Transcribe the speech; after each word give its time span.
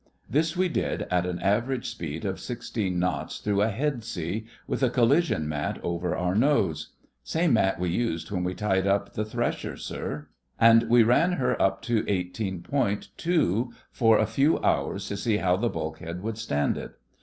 This 0.27 0.57
we 0.57 0.67
did 0.67 1.03
at 1.11 1.27
an 1.27 1.37
average 1.41 1.87
speed 1.87 2.25
of 2.25 2.39
sixteen 2.39 2.97
knots, 2.97 3.37
through 3.37 3.61
a 3.61 3.67
head 3.67 4.03
sea, 4.03 4.47
with 4.65 4.81
a 4.81 4.89
collision 4.89 5.47
mat 5.47 5.77
over 5.83 6.15
our 6.17 6.33
nose 6.33 6.93
('Same 7.23 7.53
mat 7.53 7.79
we 7.79 7.89
used 7.91 8.31
when 8.31 8.43
we 8.43 8.55
tied 8.55 8.87
up 8.87 9.13
the 9.13 9.23
Thrasher, 9.23 9.77
sir'), 9.77 10.27
and 10.59 10.89
we 10.89 11.03
ran 11.03 11.33
her 11.33 11.61
up 11.61 11.83
to 11.83 12.03
eighteen 12.07 12.63
point 12.63 13.09
two 13.15 13.71
for 13.91 14.17
a 14.17 14.25
few 14.25 14.57
hours 14.63 15.07
to 15.07 15.15
see 15.15 15.37
how 15.37 15.55
the 15.55 15.69
bulkhead 15.69 16.23
would 16.23 16.39
stand 16.39 16.79
it. 16.79 16.95